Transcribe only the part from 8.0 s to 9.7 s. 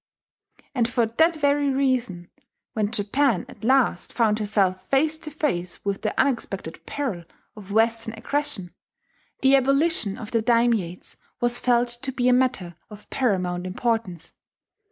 aggression, the